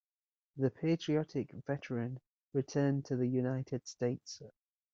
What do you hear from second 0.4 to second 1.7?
The patriotic